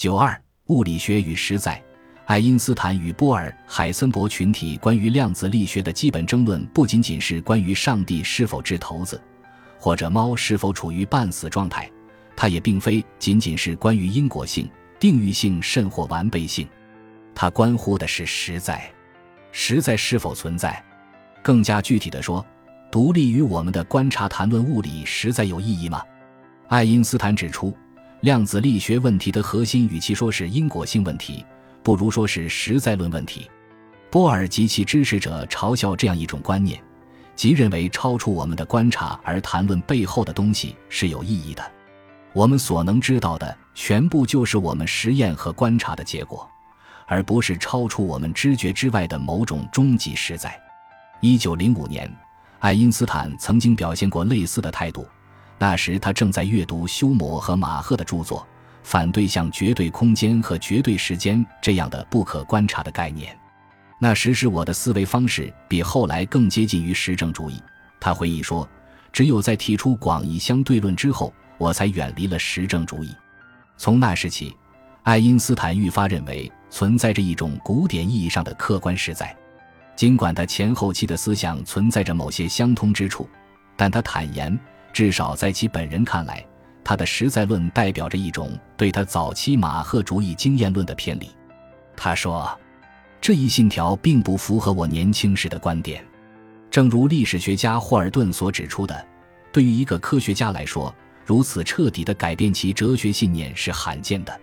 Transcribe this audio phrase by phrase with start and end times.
[0.00, 0.34] 九二
[0.68, 1.78] 物理学与实在，
[2.24, 9.20] 爱因斯坦与波尔海森伯群体关于量子力学的基本争论，不仅仅是关于上帝是否掷骰子，
[9.78, 11.86] 或者猫是否处于半死状态，
[12.34, 14.66] 它也并非仅仅是关于因果性、
[14.98, 16.66] 定域性甚或完备性，
[17.34, 18.90] 它关乎的是实在，
[19.52, 20.82] 实在是否存在。
[21.42, 22.42] 更加具体的说，
[22.90, 26.02] 独立于我们的观察谈论物理实在有意义吗？
[26.68, 27.76] 爱因斯坦指出。
[28.20, 31.42] 量子力学问题的核心，与其说是因果性问题，
[31.82, 33.50] 不如说是实在论问题。
[34.10, 36.78] 波尔及其支持者嘲笑这样一种观念，
[37.34, 41.62] 即认为超出我们的观察而谈论背后的东西是有意义的。
[42.34, 46.46] 我们所能知道的全部就是我们实验和观察的结果，
[47.06, 50.60] 而不是超出我们知觉之外的某种终极实在。
[51.20, 52.10] 一九零五年，
[52.58, 55.06] 爱因斯坦曾经表现过类似的态度。
[55.62, 58.46] 那时，他正在阅读休谟和马赫的著作，
[58.82, 63.38] 反对像绝对空间和绝对时间这样的不可观察的概念。
[63.98, 67.62] 那时，使我的思维方式比后来更接近于实证主义。
[68.00, 68.66] 他回忆说
[69.12, 73.14] ：“只有在提出广义相对论之后，我才远离了实证主义。”
[73.76, 74.56] 从那时起，
[75.02, 79.36] 爱因斯坦愈发认为存在着一种古典意义上的客观实在，
[79.94, 83.28] 尽管他前后期的思想存在着某些相通之处，
[83.76, 84.58] 但他坦言。
[84.92, 86.44] 至少在其本人看来，
[86.82, 91.30] 他的实在论代表着一种对他早期马赫主义经验论的偏离。
[91.96, 92.58] 他说
[93.20, 96.04] ：“这一信条并不符合我年轻时的观点。”
[96.70, 99.06] 正如历史学家霍尔顿所指出的，
[99.52, 100.94] 对于一个科学家来说，
[101.26, 104.40] 如此彻底的改变其哲学信念是罕见的。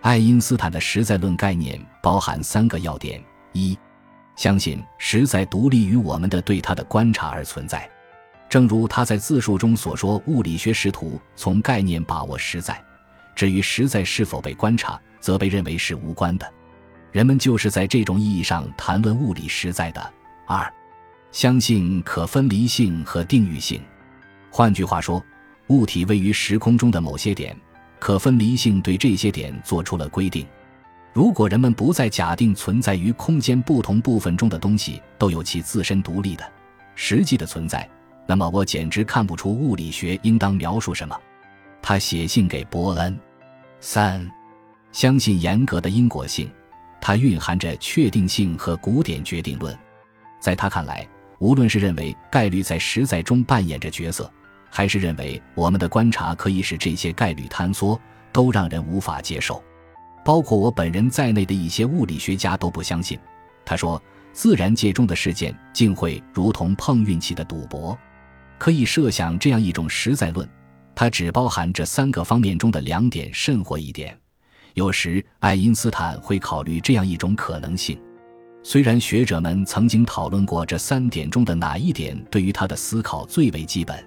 [0.00, 3.78] 爱因斯坦的实在论概念包含三个要点：一，
[4.34, 7.88] 相信实在独立于我们的对它的观察而存在。
[8.50, 12.82] 正如他在自述中所说，物理学试图从概念把握实在，
[13.36, 16.52] 至于实在是否被观察，则被认为是无关的。
[17.12, 20.12] 人们就是在这种意义上谈论物理实在的。
[20.46, 20.68] 二，
[21.30, 23.80] 相信可分离性和定域性。
[24.50, 25.24] 换句话说，
[25.68, 27.56] 物体位于时空中的某些点，
[28.00, 30.44] 可分离性对这些点做出了规定。
[31.12, 36.52] 如果人们不再假定存在于空间不同部分中的东西都有其自身独立的
[36.96, 37.88] 实际的存在。
[38.30, 41.20] 那么我简直看不出物理学应当描述什么。
[41.82, 43.18] 他写信给伯恩。
[43.80, 44.24] 三，
[44.92, 46.48] 相信严格的因果性，
[47.00, 49.76] 它蕴含着确定性和古典决定论。
[50.38, 51.04] 在他看来，
[51.40, 54.32] 无论是认为概率在实在中扮演着角色，
[54.70, 59.60] 还是认为我们的观察可以使这些概率坍缩，都让人无法接受。
[60.24, 63.18] 包括我本人在内的一些物理学家都不相信。
[63.64, 64.00] 他说，
[64.32, 67.98] 自然界中的事件竟会如同碰运气的赌博。
[68.60, 70.46] 可以设想这样一种实在论，
[70.94, 74.14] 它只包含这三个方面中的两点甚或一点。
[74.74, 77.98] 有时爱因斯坦会考虑这样一种可能性，
[78.62, 83.98] 虽然学者们曾经讨论过这三点中的哪一点对于他的思考最为基本，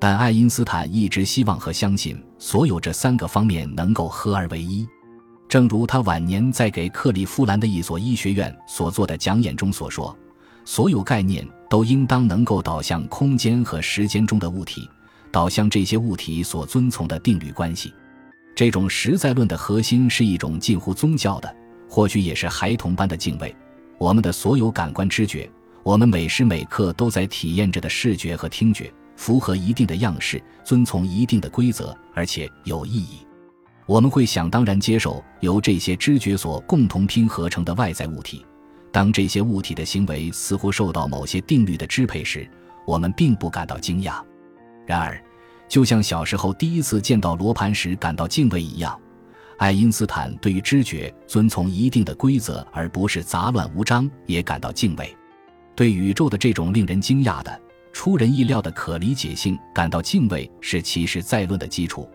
[0.00, 4.84] 但爱因斯坦一直希望和相信所有这三个方面能够合而为一。
[5.48, 10.14] 正如他晚年在给克利夫兰的一所医学院所做的讲演中所说。
[10.64, 14.88] 所有概念都应当能够导向空间和时间中的物体，
[15.30, 17.92] 导向这些物体所遵从的定律关系。
[18.54, 21.56] 这种实在论的核心是一种近乎宗教的，
[21.88, 23.54] 或许也是孩童般的敬畏。
[23.98, 25.50] 我们的所有感官知觉，
[25.82, 33.18] 我们每时每刻都在体验着的视觉和听觉，符合一定的样式，遵从一定的规则，而且有意义。
[33.86, 38.44] 我们会想当然接受由这些知觉所共同拼合成的外在物体。
[38.92, 42.48] 当这些物体的行为似乎受到某些定律的支配时，
[42.86, 44.22] 我们并不感到惊讶。
[44.86, 45.22] 然而，
[45.68, 48.98] 就像小时候第一次见到罗盘时感到敬畏一样，
[49.58, 55.14] 爱因斯坦对于知觉遵从一定的规则而不是杂乱无章也感到敬畏。
[55.74, 57.60] 对宇宙的这种令人惊讶的、
[57.92, 62.08] 出人意料的可理解性感到敬畏，是其实在论的基础，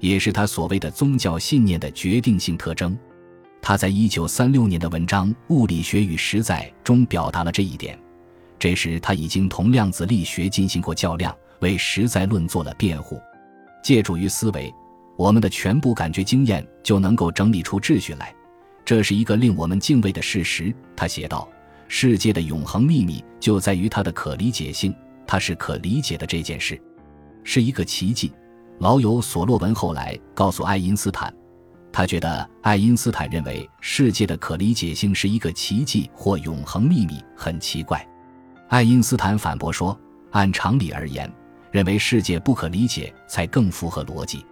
[0.00, 2.98] 也是他所谓的宗教信念的决定性特征。
[3.68, 7.98] 他在一九三六年的文章《物理学与实在》中表达了这一点。
[8.60, 13.20] 这时，他已经同量子力学进行过较量，为实在论做了辩护。
[13.82, 14.72] 借助于思维，
[15.18, 18.32] 我们的全部感觉经验就能够整理出秩序来，
[18.84, 20.72] 这是一个令我们敬畏的事实。
[20.94, 21.48] 他写道
[21.88, 24.94] ：“世界的永恒秘密就在于它的可理解性，
[25.26, 26.80] 它是可理解的这件事，
[27.42, 28.30] 是一个奇迹。”
[28.78, 31.34] 老友索洛文后来告诉爱因斯坦。
[31.96, 38.06] 他觉得爱因斯坦认为世界的可理解性是一个奇迹或永恒秘密很奇怪。
[38.68, 39.98] 爱因斯坦反驳说
[40.32, 41.32] ：“按常理而言，
[41.70, 44.44] 认为世界不可理解才更符合逻辑。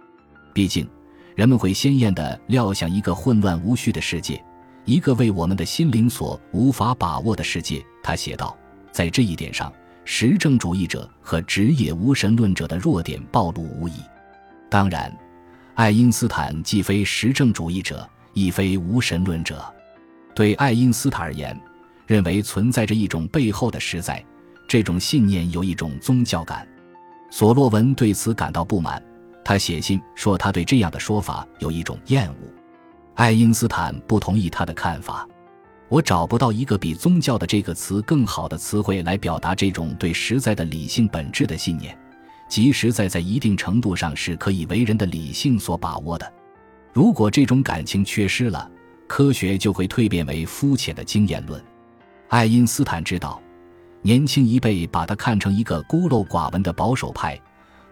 [0.55, 0.89] 毕竟，
[1.35, 4.43] 人们会鲜艳地料想一个混乱无序的世界，
[4.83, 7.79] 一个为我们的心灵所无法把握的世界。
[8.01, 8.57] 他写道，
[8.91, 9.71] 在这一点上，
[10.03, 13.93] 实证主义者和职业无神论者的弱点暴露无遗。
[14.67, 15.15] 当然，
[15.75, 19.61] 爱因斯坦既非实证主义者，亦非无神论者。
[20.33, 21.59] 对爱因斯坦而言，
[22.07, 24.23] 认为存在着一种背后的实在，
[24.69, 26.65] 这种信念有一种宗教感。
[27.29, 29.03] 索洛文对此感到不满。
[29.43, 32.35] 他写信说，他对这样的说法有一种厌恶。
[33.15, 35.27] 爱因斯坦不同意他的看法。
[35.89, 41.95] 我找不到一个比“宗教”的这个词更好的词汇来表达这种对实在的理性本质的信念，
[42.47, 46.33] 即实在在一定程度上是可以为人的理性所把握的。
[46.93, 48.69] 如果这种感情缺失了，
[49.07, 51.61] 科学就会蜕变为肤浅的经验论。
[52.29, 53.41] 爱因斯坦知道，
[54.01, 57.39] 年轻一辈把他看成一个孤陋寡闻的保守派。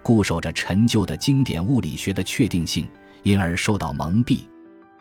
[0.01, 2.85] 固守着陈旧的经典物理学的确定性，
[3.23, 4.41] 因而受到蒙蔽。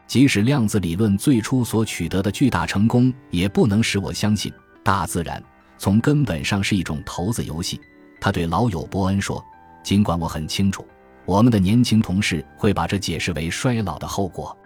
[0.06, 4.52] 即使量子理论最初所取得的巨大成功，也不能使我相信
[4.84, 5.43] 大自然
[5.76, 7.81] 从根本上是一种骰子游戏。
[8.22, 9.44] 他对老友伯恩说
[9.82, 10.86] ：“尽管我很清楚，
[11.24, 14.56] 我们的年轻同事会把这解释为衰老的后果。”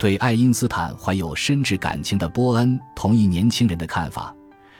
[0.00, 4.34] 对爱因斯坦怀有深挚感情的波恩同意年轻人的看法。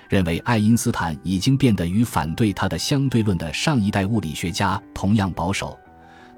[0.08, 5.78] 认为爱因斯坦已经变得与反对他的相对论的上一代物理学家同样保守，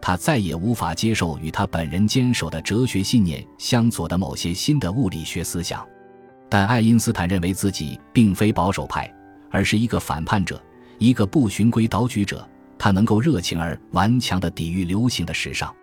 [0.02, 5.86] 他再也无法接受与他本人坚守的哲学信念相左的某些新的物理学思想。
[6.50, 9.10] 但爱因斯坦认为自己并非保守派，
[9.50, 10.60] 而是一个反叛者，
[11.00, 12.48] 一个不循规蹈矩者。
[12.78, 15.74] 他能够热情而顽强地抵御流行的时尚。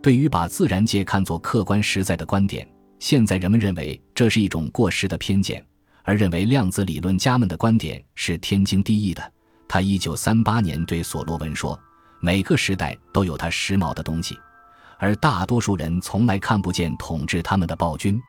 [0.00, 2.68] 对于把自然界看作客观实在的观点，
[3.00, 5.64] 现在人们认为这是一种过时的偏见。
[6.04, 9.32] 而认为量子理论家们的观点是天经地义的。
[9.66, 11.76] 他一九三八年对索洛文说
[12.22, 14.38] ：“每个时代都有它时髦的东西，
[14.98, 18.22] 而大多数人从来看不见统治他们的暴君。”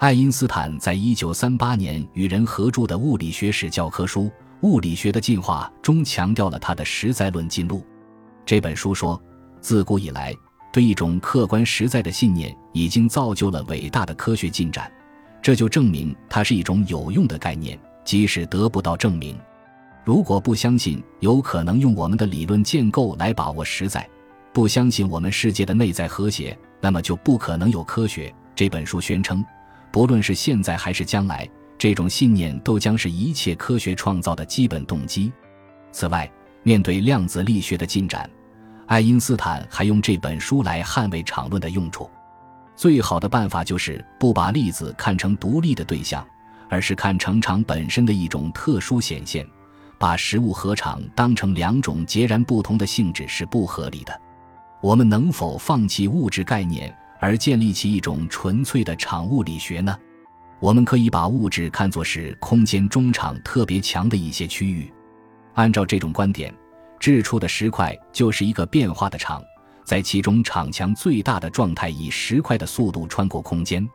[0.00, 4.22] 爱因斯坦在一九三八年与人合著的物理学史教科书
[4.62, 7.84] 《物理学的进化》中强调了他的实在论进路。
[8.44, 9.20] 这本书说
[9.60, 10.34] ：“自古以来，
[10.72, 14.90] 对一种客观实在的信念已经造就了伟大的科学进展。”
[15.42, 19.38] 这就证明它是一种有用的概念，即使得不到证明。
[20.04, 24.06] 如果不相信有可能用我们的理论建构来把握实在，
[24.52, 28.34] 不相信我们世界的内在和谐，那么就不可能有科学。
[28.54, 29.42] 这本书宣称，
[29.90, 31.48] 不论是现在还是将来，
[31.80, 35.32] 这种信念都将是一切科学创造的基本动机。
[35.92, 36.30] 此外，
[36.62, 38.28] 面对量子力学的进展，
[38.84, 42.10] 爱因斯坦还用这本书来捍卫场论的用处。
[42.76, 46.22] 最好的办法就是不把粒子看成独立的对象，
[46.68, 49.46] 而是看成场本身的一种特殊显现。
[49.98, 54.20] 把实物和场当成两种截然不同的性质是不合理的。
[54.82, 59.96] 我们能否放弃物质概念而建立起一种纯粹的场物理学呢？
[60.60, 64.92] 我们可以把物质看作是空间中场特别强的一些区域。
[65.54, 66.54] 按照这种观点，
[66.98, 69.42] 掷出的石块就是一个变化的场。
[69.84, 73.88] 在其中，场强最大的状态以石块的速度穿过空间。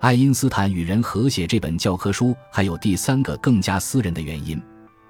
[0.00, 4.60] 爱因斯坦与人合写这本教科书，还有第三个更加私人的原因：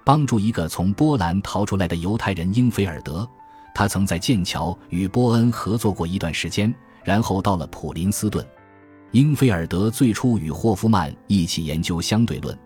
[0.05, 3.27] 帮助一个从波兰逃出来的犹太人英菲尔德。
[3.75, 6.75] 他曾在剑桥与波恩合作过一段时间，
[7.05, 8.45] 然后到了普林斯顿。
[9.13, 12.57] 英菲尔德最初与霍夫曼一起研究相对论，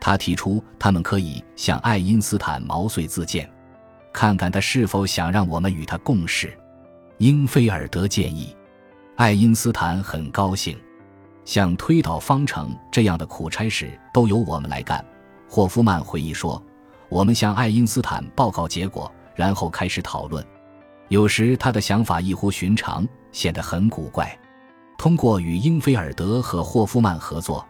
[0.00, 3.50] 他提出他们可以向爱因斯坦毛遂自荐，
[4.12, 6.56] 看看他是否想让我们与他共事。
[7.18, 8.54] 英菲尔德建议，
[9.16, 10.78] 爱因斯坦很高兴，
[11.44, 15.04] 像推导方程这样的苦差事都由我们来干。
[15.48, 16.62] 霍夫曼回忆说
[17.10, 20.46] ：“我们向爱因斯坦报告结果，然后开始讨论。
[21.08, 24.38] 有时他的想法异乎寻常，显得很古怪。
[24.98, 27.66] 通过与英菲尔德和霍夫曼合作，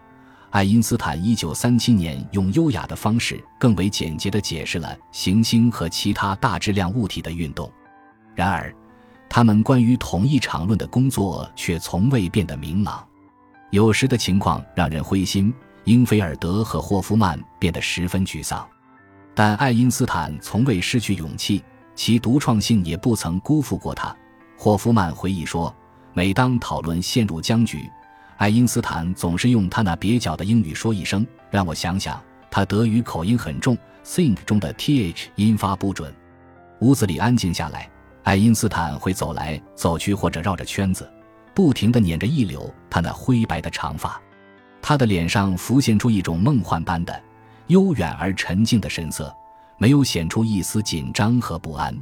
[0.51, 7.71] 爱因斯坦1937年用优雅的方式，更为简洁地解释了行星和其他大质量物体的运动。
[8.35, 8.75] 然而。”
[9.31, 13.07] 他们关于同一场论的工作却从未变得明朗，
[13.69, 15.53] 有时的情况让人灰心。
[15.85, 18.67] 英菲尔德和霍夫曼变得十分沮丧，
[19.35, 21.63] 但爱因斯坦从未失去勇气，
[21.95, 24.17] 其独创性也不曾辜负过他。
[24.57, 25.73] 霍夫曼回忆说
[26.19, 27.89] ：“每当讨论陷入僵局，
[28.39, 32.21] 爱因斯坦总是用他那蹩脚的英语说一声，让我想想。
[32.51, 36.13] 他德语口音很重，think 中的 th 音发不准。
[36.81, 37.89] 屋子里安静下来。”
[38.27, 41.09] 爱因斯坦会走来走去，或者绕着圈子，
[41.55, 44.21] 不停地捻着一绺他那灰白的长发。
[44.83, 47.23] 他的脸上浮现出一种梦幻般的、
[47.69, 49.33] 悠远而沉静的神色，
[49.79, 51.97] 没有显出一丝紧张和不安。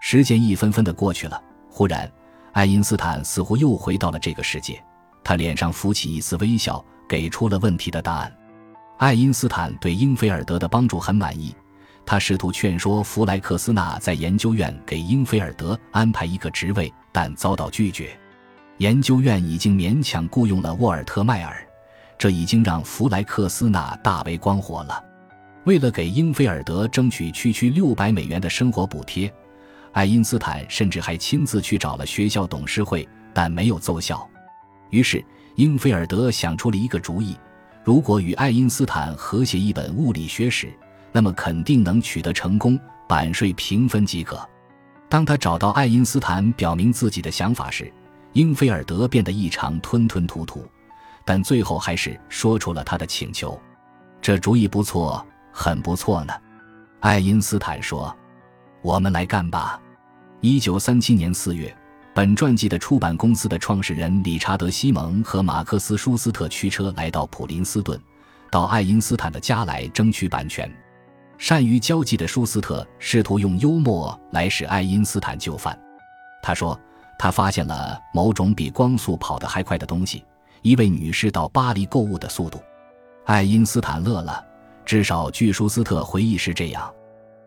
[0.00, 1.40] 时间一分分地过去了。
[1.70, 2.10] 忽然，
[2.54, 4.80] 爱因斯坦似乎又回到了这个世界，
[5.24, 8.32] 他脸上浮起一丝微笑，给出了问题的答案。
[8.96, 11.52] 爱因斯坦对英菲尔德的帮助很满意，
[12.06, 18.16] 他试图劝说弗莱克斯纳在研究院给英菲尔德安排一个职位，但遭到拒绝。
[18.78, 21.56] 研究院已经勉强雇佣了沃尔特·迈尔，
[22.16, 25.02] 这已经让弗莱克斯纳大为光火了。
[25.64, 29.32] 为了给英菲尔德争取区区六百美元的生活补贴。
[29.94, 34.28] 爱因斯坦甚至还亲自去找了学校董事会，但没有奏效。
[34.90, 35.24] 于是，
[35.54, 37.36] 英菲尔德想出了一个主意：
[37.84, 40.72] 如果与爱因斯坦合写一本物理学史，
[41.12, 42.76] 那么肯定能取得成功，
[43.08, 44.44] 版税平分即可。
[45.08, 47.92] 当他找到爱因斯坦表明自己的想法时，
[48.32, 50.68] 英菲尔德变得异常吞吞吐吐，
[51.24, 53.56] 但最后还是说出了他的请求。
[54.20, 56.34] 这主意不错，很不错呢，
[56.98, 58.12] 爱因斯坦说
[58.82, 59.80] ：“我们来干吧。”
[60.46, 61.74] 一九三七年四月，
[62.12, 67.98] 本传记的出版公司的创始人理查德·西蒙和马克思·舒斯特驱车来到普林斯顿，
[68.50, 70.70] 到爱因斯坦的家来争取版权。
[71.38, 75.74] 善于交际的舒斯特试图用幽默来使爱因斯坦就范。
[76.42, 76.78] 他说
[77.18, 80.22] ：“他发现了某种比光速跑得还快的东西——
[80.60, 82.60] 一位女士到巴黎购物的速度。”
[83.24, 84.44] 爱因斯坦乐了，
[84.84, 86.92] 至少据舒斯特回忆是这样。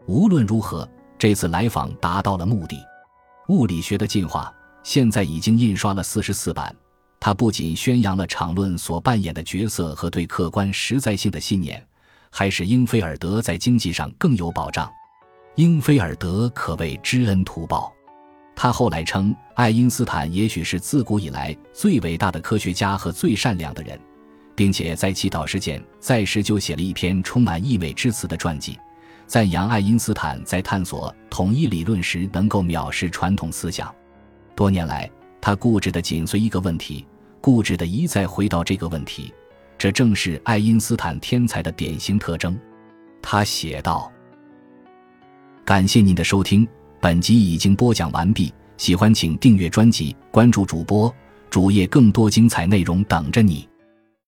[0.08, 0.90] 无论如何。
[1.18, 2.78] 这次来访达到了目的。
[3.50, 6.76] 物理学的进化现在已经印刷了四十四版。
[7.20, 11.84] 它不仅宣扬了场论所扮演的角色和对客观实在性的信念，
[12.30, 14.90] 还使英菲尔德在经济上更有保障。
[15.56, 17.92] 英菲尔德可谓知恩图报。
[18.56, 24.00] 他后来称，爱因斯坦也许是自古以来最伟大的科学家和最善良的人，
[24.56, 28.78] 并且在其导师简在时就写了一篇充满溢美之词的传记。
[29.28, 33.94] 赞扬爱因斯坦在探索统一理论时能够藐视传统思想。
[34.56, 35.10] 多年来，
[35.42, 37.06] 他固执地紧随一个问题，
[37.42, 39.34] 固执地一再回到这个问题。
[39.78, 42.58] 这正是爱因斯坦天才的典型特征。
[43.22, 44.10] 他写道
[45.66, 46.66] ：“感谢您的收听，
[47.02, 48.52] 本集已经播讲完毕。
[48.78, 51.14] 喜欢请订阅专辑，关注主播
[51.50, 53.67] 主页，更多精彩内容等着你。”